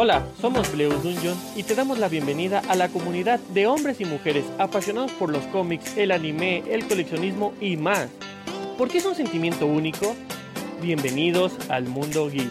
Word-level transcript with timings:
Hola, 0.00 0.24
somos 0.40 0.72
Bleus 0.72 1.02
Dungeon 1.02 1.36
y 1.56 1.64
te 1.64 1.74
damos 1.74 1.98
la 1.98 2.08
bienvenida 2.08 2.62
a 2.68 2.76
la 2.76 2.88
comunidad 2.88 3.40
de 3.52 3.66
hombres 3.66 4.00
y 4.00 4.04
mujeres 4.04 4.44
apasionados 4.56 5.10
por 5.14 5.28
los 5.28 5.44
cómics, 5.48 5.96
el 5.96 6.12
anime, 6.12 6.62
el 6.72 6.86
coleccionismo 6.86 7.52
y 7.60 7.76
más. 7.76 8.08
¿Por 8.78 8.88
qué 8.88 8.98
es 8.98 9.06
un 9.06 9.16
sentimiento 9.16 9.66
único? 9.66 10.14
Bienvenidos 10.80 11.68
al 11.68 11.88
mundo 11.88 12.30
geek. 12.30 12.48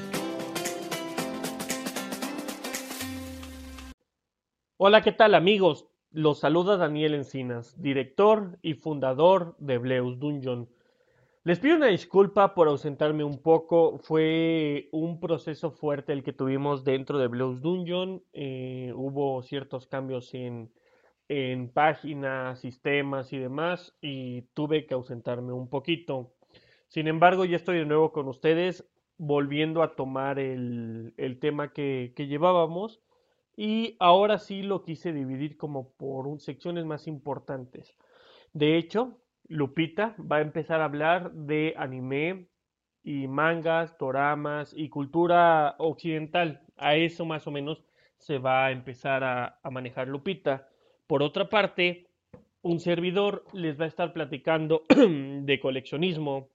Hola, 4.75 5.01
¿qué 5.01 5.13
tal 5.13 5.33
amigos? 5.33 5.87
Los 6.11 6.41
saluda 6.41 6.75
Daniel 6.75 7.13
Encinas, 7.13 7.81
director 7.81 8.59
y 8.61 8.73
fundador 8.73 9.55
de 9.59 9.77
Bleus 9.77 10.19
Dungeon. 10.19 10.67
Les 11.47 11.59
pido 11.59 11.77
una 11.77 11.87
disculpa 11.87 12.53
por 12.53 12.67
ausentarme 12.67 13.23
un 13.23 13.41
poco. 13.41 13.99
Fue 13.99 14.89
un 14.91 15.21
proceso 15.21 15.71
fuerte 15.71 16.11
el 16.11 16.21
que 16.21 16.33
tuvimos 16.33 16.83
dentro 16.83 17.19
de 17.19 17.27
Blues 17.27 17.61
Dungeon. 17.61 18.21
Eh, 18.33 18.91
hubo 18.93 19.41
ciertos 19.43 19.87
cambios 19.87 20.33
en, 20.33 20.69
en 21.29 21.69
páginas, 21.69 22.59
sistemas 22.59 23.31
y 23.31 23.37
demás, 23.37 23.95
y 24.01 24.41
tuve 24.55 24.85
que 24.85 24.93
ausentarme 24.93 25.53
un 25.53 25.69
poquito. 25.69 26.33
Sin 26.89 27.07
embargo, 27.07 27.45
ya 27.45 27.55
estoy 27.55 27.77
de 27.77 27.85
nuevo 27.85 28.11
con 28.11 28.27
ustedes, 28.27 28.85
volviendo 29.17 29.83
a 29.83 29.95
tomar 29.95 30.39
el, 30.39 31.13
el 31.15 31.39
tema 31.39 31.71
que, 31.71 32.11
que, 32.13 32.27
llevábamos. 32.27 32.99
Y 33.55 33.95
ahora 34.01 34.37
sí 34.37 34.63
lo 34.63 34.83
quise 34.83 35.13
dividir 35.13 35.55
como 35.55 35.93
por 35.93 36.41
secciones 36.41 36.83
más 36.83 37.07
importantes. 37.07 37.95
De 38.51 38.77
hecho, 38.77 39.17
Lupita 39.49 40.15
va 40.19 40.37
a 40.37 40.41
empezar 40.41 40.81
a 40.81 40.85
hablar 40.85 41.31
de 41.31 41.73
anime 41.77 42.47
y 43.03 43.27
mangas, 43.27 43.97
doramas 43.97 44.73
y 44.75 44.89
cultura 44.89 45.75
occidental. 45.77 46.61
A 46.75 46.95
eso 46.95 47.25
más 47.25 47.47
o 47.47 47.51
menos 47.51 47.83
se 48.17 48.37
va 48.37 48.65
a 48.65 48.71
empezar 48.71 49.23
a, 49.23 49.59
a, 49.63 49.69
manejar 49.69 50.07
Lupita. 50.07 50.67
Por 51.07 51.23
otra 51.23 51.49
parte, 51.49 52.07
un 52.61 52.79
servidor 52.79 53.45
les 53.53 53.79
va 53.79 53.85
a 53.85 53.87
estar 53.87 54.11
platicando 54.11 54.83
de 54.89 55.59
coleccionismo, 55.61 56.49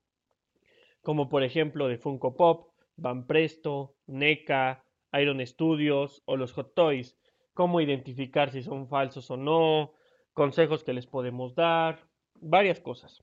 como 1.00 1.28
por 1.28 1.42
ejemplo 1.42 1.88
de 1.88 1.98
Funko 1.98 2.36
Pop, 2.36 2.68
Van 2.96 3.27
Presto, 3.27 3.94
NECA, 4.06 4.84
Iron 5.14 5.44
Studios 5.46 6.22
o 6.27 6.36
los 6.36 6.52
Hot 6.52 6.74
Toys, 6.74 7.16
cómo 7.54 7.80
identificar 7.80 8.50
si 8.50 8.62
son 8.62 8.88
falsos 8.88 9.30
o 9.30 9.36
no, 9.36 9.92
consejos 10.32 10.84
que 10.84 10.92
les 10.92 11.06
podemos 11.06 11.54
dar, 11.54 12.11
varias 12.42 12.80
cosas. 12.80 13.22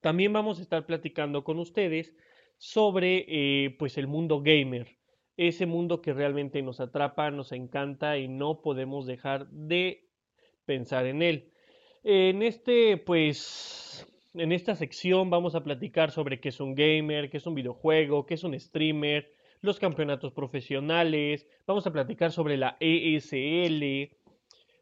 También 0.00 0.32
vamos 0.32 0.58
a 0.58 0.62
estar 0.62 0.86
platicando 0.86 1.42
con 1.42 1.58
ustedes 1.58 2.14
sobre 2.56 3.24
eh, 3.28 3.76
pues 3.78 3.98
el 3.98 4.06
mundo 4.06 4.40
gamer, 4.42 4.96
ese 5.36 5.66
mundo 5.66 6.02
que 6.02 6.12
realmente 6.12 6.62
nos 6.62 6.80
atrapa, 6.80 7.30
nos 7.30 7.52
encanta 7.52 8.18
y 8.18 8.28
no 8.28 8.62
podemos 8.62 9.06
dejar 9.06 9.48
de 9.50 10.08
pensar 10.64 11.06
en 11.06 11.22
él. 11.22 11.52
En 12.04 12.42
este 12.42 12.96
pues 12.96 14.06
en 14.34 14.52
esta 14.52 14.74
sección 14.76 15.30
vamos 15.30 15.54
a 15.54 15.64
platicar 15.64 16.10
sobre 16.10 16.40
qué 16.40 16.50
es 16.50 16.60
un 16.60 16.74
gamer, 16.74 17.30
qué 17.30 17.38
es 17.38 17.46
un 17.46 17.54
videojuego, 17.54 18.26
qué 18.26 18.34
es 18.34 18.44
un 18.44 18.58
streamer, 18.58 19.32
los 19.60 19.78
campeonatos 19.78 20.32
profesionales, 20.32 21.46
vamos 21.66 21.86
a 21.86 21.92
platicar 21.92 22.30
sobre 22.30 22.56
la 22.56 22.76
ESL, 22.78 24.10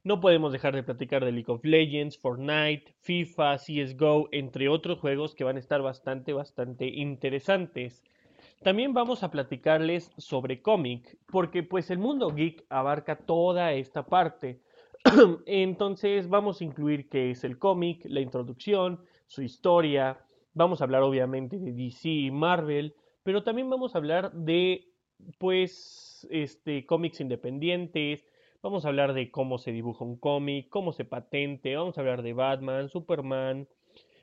no 0.07 0.21
podemos 0.21 0.53
dejar 0.53 0.73
de 0.73 0.85
platicar 0.85 1.25
de 1.25 1.33
League 1.33 1.53
of 1.53 1.65
Legends, 1.65 2.17
Fortnite, 2.17 2.95
FIFA, 3.01 3.57
CSGO, 3.57 4.29
entre 4.31 4.69
otros 4.69 5.01
juegos 5.01 5.35
que 5.35 5.43
van 5.43 5.57
a 5.57 5.59
estar 5.59 5.83
bastante, 5.83 6.33
bastante 6.33 6.87
interesantes. 6.87 8.05
También 8.62 8.95
vamos 8.95 9.25
a 9.25 9.33
platicarles 9.33 10.12
sobre 10.17 10.62
cómic, 10.62 11.19
porque 11.27 11.65
pues 11.65 11.91
el 11.91 11.99
mundo 11.99 12.31
geek 12.31 12.65
abarca 12.69 13.17
toda 13.17 13.73
esta 13.73 14.07
parte. 14.07 14.61
Entonces 15.45 16.29
vamos 16.29 16.61
a 16.61 16.65
incluir 16.65 17.09
qué 17.09 17.33
es 17.33 17.43
el 17.43 17.59
cómic, 17.59 18.05
la 18.05 18.21
introducción, 18.21 19.00
su 19.27 19.43
historia, 19.43 20.21
vamos 20.55 20.81
a 20.81 20.84
hablar 20.84 21.03
obviamente 21.03 21.59
de 21.59 21.72
DC 21.72 22.09
y 22.09 22.31
Marvel, 22.31 22.95
pero 23.25 23.43
también 23.43 23.69
vamos 23.69 23.97
a 23.97 23.99
hablar 23.99 24.31
de 24.33 24.87
pues 25.39 26.28
este 26.31 26.87
cómics 26.87 27.21
independientes, 27.21 28.25
Vamos 28.66 28.84
a 28.84 28.88
hablar 28.88 29.15
de 29.15 29.31
cómo 29.31 29.59
se 29.59 29.71
dibuja 29.71 30.04
un 30.04 30.16
cómic, 30.16 30.69
cómo 30.71 30.93
se 30.93 31.04
patente, 31.04 31.77
vamos 31.77 31.97
a 31.97 32.00
hablar 32.00 32.22
de 32.25 32.32
Batman, 32.32 32.88
Superman, 32.88 33.69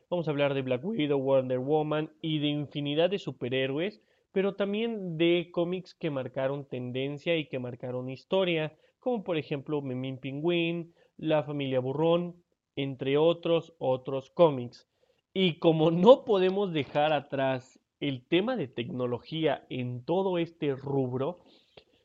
vamos 0.10 0.28
a 0.28 0.32
hablar 0.32 0.54
de 0.54 0.62
Black 0.62 0.84
Widow, 0.84 1.18
Wonder 1.18 1.60
Woman 1.60 2.12
y 2.22 2.40
de 2.40 2.48
infinidad 2.48 3.10
de 3.10 3.20
superhéroes, 3.20 4.02
pero 4.34 4.56
también 4.56 5.18
de 5.18 5.48
cómics 5.50 5.96
que 5.96 6.10
marcaron 6.10 6.66
tendencia 6.66 7.38
y 7.38 7.48
que 7.48 7.58
marcaron 7.58 8.10
historia, 8.10 8.76
como 9.00 9.24
por 9.24 9.38
ejemplo 9.38 9.82
Memín 9.82 10.18
Pingüín, 10.18 10.94
La 11.16 11.44
familia 11.44 11.80
Burrón, 11.80 12.36
entre 12.76 13.18
otros 13.18 13.74
otros 13.80 14.30
cómics. 14.30 14.90
Y 15.34 15.54
como 15.60 15.90
no 15.90 16.26
podemos 16.26 16.74
dejar 16.74 17.14
atrás 17.14 17.80
el 18.02 18.28
tema 18.28 18.58
de 18.58 18.68
tecnología 18.68 19.66
en 19.70 20.04
todo 20.04 20.38
este 20.38 20.76
rubro, 20.76 21.40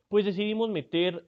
pues 0.08 0.24
decidimos 0.24 0.70
meter 0.70 1.24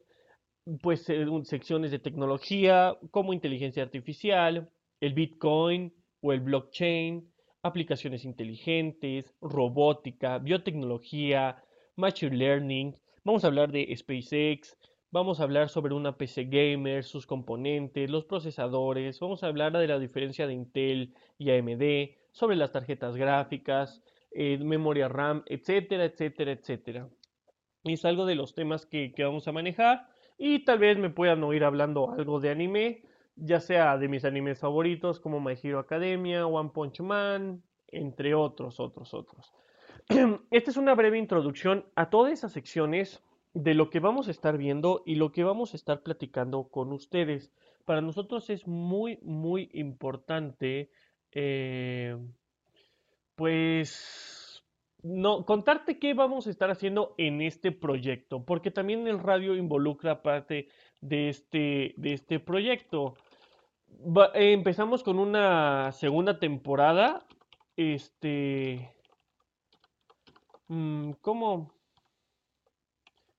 pues 0.82 1.06
secciones 1.44 1.90
de 1.90 1.98
tecnología 1.98 2.96
como 3.10 3.32
inteligencia 3.32 3.82
artificial, 3.82 4.70
el 5.00 5.14
Bitcoin 5.14 5.92
o 6.20 6.32
el 6.32 6.40
blockchain, 6.40 7.30
aplicaciones 7.62 8.24
inteligentes, 8.24 9.34
robótica, 9.40 10.38
biotecnología, 10.38 11.62
machine 11.96 12.36
learning. 12.36 12.94
Vamos 13.24 13.44
a 13.44 13.48
hablar 13.48 13.72
de 13.72 13.94
SpaceX, 13.96 14.76
vamos 15.10 15.40
a 15.40 15.44
hablar 15.44 15.68
sobre 15.68 15.94
una 15.94 16.16
PC 16.16 16.44
gamer, 16.44 17.04
sus 17.04 17.26
componentes, 17.26 18.10
los 18.10 18.24
procesadores, 18.24 19.20
vamos 19.20 19.42
a 19.42 19.48
hablar 19.48 19.76
de 19.76 19.88
la 19.88 19.98
diferencia 19.98 20.46
de 20.46 20.54
Intel 20.54 21.14
y 21.38 21.50
AMD, 21.50 22.16
sobre 22.32 22.56
las 22.56 22.72
tarjetas 22.72 23.16
gráficas, 23.16 24.02
eh, 24.30 24.58
memoria 24.58 25.08
RAM, 25.08 25.42
etcétera, 25.46 26.04
etcétera, 26.04 26.52
etcétera. 26.52 27.08
Es 27.84 28.04
algo 28.04 28.26
de 28.26 28.34
los 28.34 28.54
temas 28.54 28.86
que, 28.86 29.12
que 29.12 29.24
vamos 29.24 29.48
a 29.48 29.52
manejar. 29.52 30.08
Y 30.42 30.64
tal 30.64 30.78
vez 30.78 30.96
me 30.96 31.10
puedan 31.10 31.44
oír 31.44 31.64
hablando 31.64 32.12
algo 32.12 32.40
de 32.40 32.48
anime, 32.48 33.02
ya 33.36 33.60
sea 33.60 33.98
de 33.98 34.08
mis 34.08 34.24
animes 34.24 34.58
favoritos 34.58 35.20
como 35.20 35.38
My 35.38 35.52
Hero 35.62 35.78
Academia, 35.78 36.46
One 36.46 36.70
Punch 36.72 37.00
Man, 37.00 37.62
entre 37.88 38.34
otros, 38.34 38.80
otros, 38.80 39.12
otros. 39.12 39.52
Esta 40.50 40.70
es 40.70 40.78
una 40.78 40.94
breve 40.94 41.18
introducción 41.18 41.84
a 41.94 42.08
todas 42.08 42.32
esas 42.32 42.54
secciones 42.54 43.22
de 43.52 43.74
lo 43.74 43.90
que 43.90 44.00
vamos 44.00 44.28
a 44.28 44.30
estar 44.30 44.56
viendo 44.56 45.02
y 45.04 45.16
lo 45.16 45.30
que 45.30 45.44
vamos 45.44 45.74
a 45.74 45.76
estar 45.76 46.02
platicando 46.02 46.70
con 46.70 46.90
ustedes. 46.94 47.52
Para 47.84 48.00
nosotros 48.00 48.48
es 48.48 48.66
muy, 48.66 49.18
muy 49.20 49.68
importante, 49.74 50.90
eh, 51.32 52.16
pues 53.34 54.39
no, 55.02 55.44
contarte 55.46 55.98
qué 55.98 56.14
vamos 56.14 56.46
a 56.46 56.50
estar 56.50 56.70
haciendo 56.70 57.14
en 57.18 57.40
este 57.40 57.72
proyecto, 57.72 58.44
porque 58.44 58.70
también 58.70 59.06
el 59.06 59.18
radio 59.18 59.56
involucra 59.56 60.22
parte 60.22 60.68
de 61.00 61.28
este, 61.28 61.94
de 61.96 62.12
este 62.12 62.40
proyecto. 62.40 63.14
Eh, 64.34 64.52
empezamos 64.52 65.02
con 65.02 65.18
una 65.18 65.92
segunda 65.92 66.38
temporada. 66.38 67.26
Este. 67.76 68.94
Mm, 70.68 71.12
¿Cómo? 71.20 71.72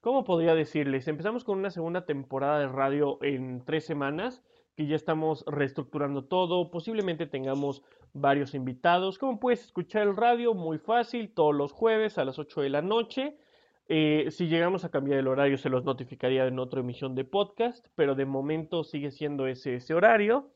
¿Cómo 0.02 0.24
podría 0.24 0.56
decirles? 0.56 1.08
Empezamos 1.08 1.44
con 1.44 1.60
una 1.60 1.70
segunda 1.70 2.06
temporada 2.06 2.60
de 2.60 2.68
radio 2.68 3.20
en 3.22 3.64
tres 3.64 3.86
semanas, 3.86 4.44
que 4.76 4.88
ya 4.88 4.96
estamos 4.96 5.44
reestructurando 5.48 6.26
todo. 6.26 6.72
Posiblemente 6.72 7.28
tengamos 7.28 7.84
varios 8.14 8.54
invitados. 8.54 9.18
Como 9.18 9.40
puedes 9.40 9.66
escuchar 9.66 10.04
el 10.04 10.16
radio, 10.16 10.54
muy 10.54 10.78
fácil, 10.78 11.34
todos 11.34 11.56
los 11.56 11.72
jueves 11.72 12.18
a 12.18 12.26
las 12.26 12.40
8 12.40 12.62
de 12.62 12.70
la 12.70 12.82
noche. 12.82 13.38
Eh, 13.88 14.28
si 14.32 14.48
llegamos 14.48 14.86
a 14.86 14.90
cambiar 14.90 15.20
el 15.20 15.28
horario, 15.28 15.58
se 15.58 15.70
los 15.70 15.84
notificaría 15.84 16.46
en 16.46 16.60
otra 16.60 16.80
emisión 16.80 17.14
de 17.14 17.26
podcast, 17.26 17.86
pero 17.96 18.16
de 18.16 18.26
momento 18.26 18.84
sigue 18.84 19.12
siendo 19.12 19.48
ese, 19.48 19.76
ese 19.76 19.94
horario. 19.94 20.50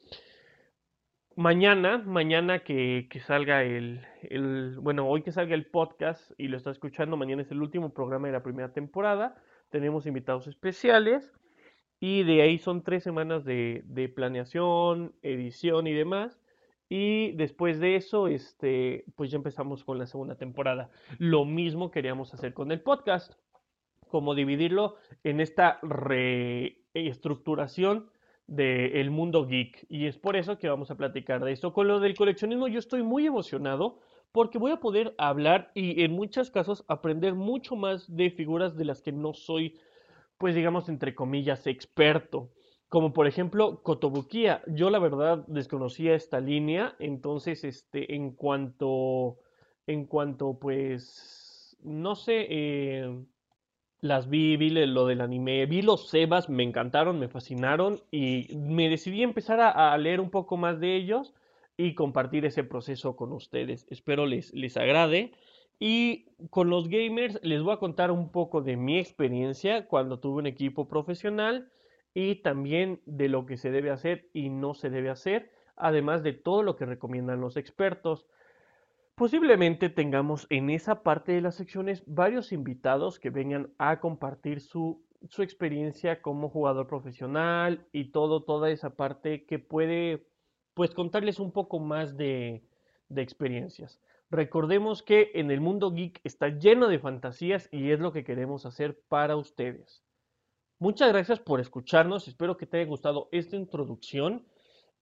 Mañana, 1.36 1.98
mañana 1.98 2.60
que, 2.60 3.08
que 3.10 3.20
salga 3.20 3.64
el, 3.64 4.06
el, 4.22 4.78
bueno, 4.80 5.06
hoy 5.10 5.22
que 5.22 5.34
salga 5.34 5.54
el 5.54 5.66
podcast 5.66 6.32
y 6.38 6.48
lo 6.48 6.56
está 6.56 6.72
escuchando, 6.72 7.18
mañana 7.18 7.42
es 7.42 7.52
el 7.52 7.62
último 7.62 7.94
programa 7.94 8.28
de 8.28 8.34
la 8.34 8.44
primera 8.44 8.72
temporada. 8.72 9.36
Tenemos 9.70 10.06
invitados 10.06 10.48
especiales 10.48 11.34
y 12.08 12.22
de 12.22 12.44
ahí 12.44 12.60
son 12.60 12.84
tres 12.84 13.04
semanas 13.04 13.46
de, 13.46 13.82
de 13.88 14.08
planeación, 14.10 15.16
edición 15.24 15.88
y 15.88 15.94
demás. 15.94 16.40
Y 16.88 17.32
después 17.32 17.80
de 17.80 17.96
eso, 17.96 18.28
este, 18.28 19.06
pues 19.16 19.32
ya 19.32 19.38
empezamos 19.38 19.84
con 19.84 19.98
la 19.98 20.06
segunda 20.06 20.36
temporada. 20.36 20.92
Lo 21.18 21.46
mismo 21.46 21.90
queríamos 21.90 22.32
hacer 22.32 22.54
con 22.54 22.72
el 22.72 22.80
podcast, 22.80 23.34
como 24.08 24.36
dividirlo 24.36 24.98
en 25.24 25.42
esta 25.42 25.80
reestructuración 25.82 28.12
del 28.46 29.10
mundo 29.10 29.48
geek. 29.48 29.88
Y 29.90 30.06
es 30.06 30.20
por 30.20 30.36
eso 30.36 30.60
que 30.60 30.70
vamos 30.70 30.92
a 30.92 30.98
platicar 30.98 31.44
de 31.44 31.54
esto. 31.54 31.74
Con 31.74 31.88
lo 31.88 32.00
del 32.00 32.16
coleccionismo 32.16 32.68
yo 32.68 32.78
estoy 32.78 33.02
muy 33.02 33.26
emocionado 33.26 33.98
porque 34.32 34.60
voy 34.60 34.74
a 34.74 34.80
poder 34.80 35.16
hablar 35.18 35.72
y 35.74 36.04
en 36.04 36.12
muchos 36.12 36.52
casos 36.52 36.86
aprender 36.88 37.34
mucho 37.34 37.76
más 37.76 38.16
de 38.16 38.30
figuras 38.30 38.78
de 38.78 38.86
las 38.86 39.02
que 39.02 39.12
no 39.12 39.34
soy 39.34 39.80
pues 40.38 40.56
digamos, 40.56 40.90
entre 40.90 41.16
comillas, 41.16 41.68
experto. 41.68 42.52
Como 42.88 43.14
por 43.14 43.28
ejemplo 43.28 43.82
Kotobukiya. 43.82 44.62
Yo 44.68 44.90
la 44.90 45.00
verdad 45.00 45.44
desconocía 45.48 46.16
esta 46.16 46.40
línea, 46.40 46.96
entonces 47.00 47.64
este, 47.64 48.16
en 48.16 48.32
cuanto, 48.32 49.38
en 49.88 50.06
cuanto 50.06 50.60
pues, 50.60 51.78
no 51.84 52.16
sé, 52.16 52.46
eh, 52.50 53.26
las 54.02 54.30
vi, 54.30 54.56
vi 54.58 54.70
lo 54.70 55.08
del 55.08 55.22
anime, 55.22 55.66
vi 55.66 55.82
los 55.82 56.10
Sebas, 56.10 56.48
me 56.48 56.64
encantaron, 56.64 57.20
me 57.20 57.28
fascinaron 57.28 58.02
y 58.12 58.56
me 58.56 58.88
decidí 58.88 59.24
empezar 59.24 59.60
a, 59.60 59.94
a 59.94 59.98
leer 59.98 60.22
un 60.22 60.30
poco 60.30 60.58
más 60.58 60.80
de 60.80 60.96
ellos 60.96 61.34
y 61.78 61.96
compartir 61.96 62.46
ese 62.46 62.64
proceso 62.64 63.16
con 63.16 63.34
ustedes. 63.34 63.86
Espero 63.90 64.26
les, 64.26 64.54
les 64.54 64.78
agrade. 64.78 65.34
Y 65.80 66.26
con 66.50 66.70
los 66.70 66.88
gamers 66.88 67.40
les 67.44 67.62
voy 67.62 67.74
a 67.74 67.80
contar 67.80 68.12
un 68.12 68.32
poco 68.32 68.62
de 68.62 68.78
mi 68.78 69.00
experiencia 69.00 69.88
cuando 69.88 70.20
tuve 70.20 70.40
un 70.40 70.48
equipo 70.48 70.88
profesional 70.88 71.70
y 72.14 72.36
también 72.36 73.02
de 73.06 73.28
lo 73.28 73.46
que 73.46 73.58
se 73.58 73.72
debe 73.72 73.92
hacer 73.92 74.30
y 74.34 74.50
no 74.50 74.74
se 74.74 74.90
debe 74.90 75.10
hacer, 75.10 75.52
además 75.76 76.24
de 76.24 76.34
todo 76.34 76.64
lo 76.64 76.78
que 76.78 76.86
recomiendan 76.86 77.42
los 77.42 77.58
expertos. 77.58 78.26
Posiblemente 79.16 79.90
tengamos 79.90 80.48
en 80.50 80.70
esa 80.70 81.04
parte 81.04 81.34
de 81.34 81.42
las 81.42 81.56
secciones 81.56 82.04
varios 82.06 82.52
invitados 82.52 83.20
que 83.20 83.30
vengan 83.30 83.74
a 83.78 84.00
compartir 84.00 84.62
su, 84.62 85.04
su 85.30 85.42
experiencia 85.42 86.22
como 86.22 86.50
jugador 86.50 86.88
profesional 86.88 87.86
y 87.92 88.12
todo, 88.12 88.44
toda 88.44 88.70
esa 88.70 88.96
parte 88.96 89.46
que 89.46 89.60
puede 89.60 90.28
pues 90.74 90.92
contarles 90.92 91.40
un 91.40 91.52
poco 91.52 91.80
más 91.80 92.18
de, 92.18 92.64
de 93.10 93.22
experiencias. 93.22 94.02
Recordemos 94.36 95.02
que 95.02 95.32
en 95.36 95.50
el 95.50 95.62
mundo 95.62 95.94
geek 95.94 96.20
está 96.26 96.50
lleno 96.50 96.90
de 96.90 97.00
fantasías 97.00 97.70
y 97.72 97.92
es 97.92 98.02
lo 98.02 98.12
que 98.12 98.26
queremos 98.26 98.66
hacer 98.66 99.00
para 99.08 99.38
ustedes. 99.38 100.04
Muchas 100.78 101.08
gracias 101.08 101.40
por 101.40 101.62
escucharnos, 101.62 102.28
espero 102.28 102.58
que 102.58 102.66
te 102.66 102.76
haya 102.76 102.86
gustado 102.86 103.30
esta 103.32 103.56
introducción 103.56 104.46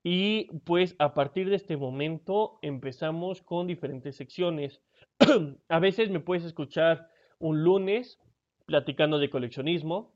y 0.04 0.56
pues 0.60 0.96
a 1.00 1.16
partir 1.16 1.50
de 1.50 1.56
este 1.56 1.78
momento 1.78 2.60
empezamos 2.62 3.42
con 3.42 3.66
diferentes 3.66 4.18
secciones. 4.18 4.84
a 5.68 5.80
veces 5.80 6.12
me 6.12 6.20
puedes 6.20 6.44
escuchar 6.44 7.10
un 7.40 7.64
lunes 7.64 8.20
platicando 8.68 9.18
de 9.18 9.32
coleccionismo 9.32 10.14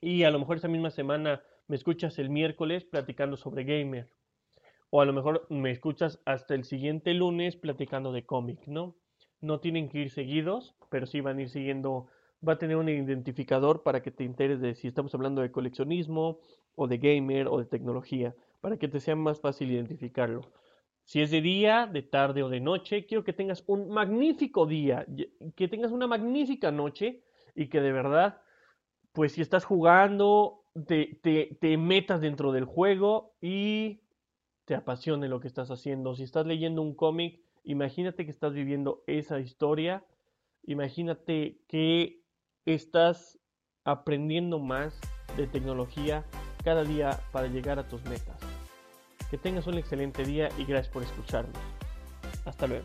y 0.00 0.22
a 0.22 0.30
lo 0.30 0.38
mejor 0.38 0.56
esa 0.56 0.68
misma 0.68 0.90
semana 0.90 1.42
me 1.68 1.76
escuchas 1.76 2.18
el 2.18 2.30
miércoles 2.30 2.84
platicando 2.84 3.36
sobre 3.36 3.64
gamer 3.64 4.08
o 4.90 5.00
a 5.00 5.04
lo 5.04 5.12
mejor 5.12 5.46
me 5.48 5.70
escuchas 5.70 6.20
hasta 6.24 6.54
el 6.54 6.64
siguiente 6.64 7.14
lunes 7.14 7.56
platicando 7.56 8.12
de 8.12 8.26
cómic, 8.26 8.66
¿no? 8.66 8.96
No 9.40 9.60
tienen 9.60 9.88
que 9.88 10.00
ir 10.00 10.10
seguidos, 10.10 10.74
pero 10.90 11.06
sí 11.06 11.20
van 11.20 11.38
a 11.38 11.42
ir 11.42 11.48
siguiendo, 11.48 12.08
va 12.46 12.54
a 12.54 12.58
tener 12.58 12.76
un 12.76 12.88
identificador 12.88 13.82
para 13.82 14.02
que 14.02 14.10
te 14.10 14.24
enteres 14.24 14.60
de 14.60 14.74
si 14.74 14.88
estamos 14.88 15.14
hablando 15.14 15.40
de 15.42 15.52
coleccionismo 15.52 16.40
o 16.74 16.88
de 16.88 16.98
gamer 16.98 17.46
o 17.48 17.58
de 17.58 17.66
tecnología, 17.66 18.34
para 18.60 18.76
que 18.76 18.88
te 18.88 19.00
sea 19.00 19.16
más 19.16 19.40
fácil 19.40 19.70
identificarlo. 19.70 20.42
Si 21.04 21.22
es 21.22 21.30
de 21.30 21.40
día, 21.40 21.88
de 21.90 22.02
tarde 22.02 22.42
o 22.42 22.48
de 22.48 22.60
noche, 22.60 23.06
quiero 23.06 23.24
que 23.24 23.32
tengas 23.32 23.64
un 23.66 23.90
magnífico 23.90 24.66
día, 24.66 25.06
que 25.56 25.68
tengas 25.68 25.92
una 25.92 26.06
magnífica 26.06 26.70
noche 26.70 27.22
y 27.54 27.68
que 27.68 27.80
de 27.80 27.92
verdad, 27.92 28.42
pues 29.12 29.32
si 29.32 29.40
estás 29.40 29.64
jugando, 29.64 30.64
te, 30.86 31.18
te 31.60 31.76
metas 31.78 32.20
dentro 32.20 32.52
del 32.52 32.64
juego 32.64 33.34
y 33.40 34.00
te 34.70 34.76
apasione 34.76 35.26
lo 35.26 35.40
que 35.40 35.48
estás 35.48 35.68
haciendo. 35.72 36.14
Si 36.14 36.22
estás 36.22 36.46
leyendo 36.46 36.80
un 36.80 36.94
cómic, 36.94 37.40
imagínate 37.64 38.24
que 38.24 38.30
estás 38.30 38.52
viviendo 38.52 39.02
esa 39.08 39.40
historia. 39.40 40.04
Imagínate 40.62 41.58
que 41.66 42.22
estás 42.66 43.40
aprendiendo 43.82 44.60
más 44.60 45.00
de 45.36 45.48
tecnología 45.48 46.24
cada 46.62 46.84
día 46.84 47.18
para 47.32 47.48
llegar 47.48 47.80
a 47.80 47.88
tus 47.88 48.04
metas. 48.04 48.38
Que 49.28 49.38
tengas 49.38 49.66
un 49.66 49.76
excelente 49.76 50.24
día 50.24 50.50
y 50.56 50.64
gracias 50.64 50.92
por 50.92 51.02
escucharnos. 51.02 51.58
Hasta 52.44 52.68
luego. 52.68 52.84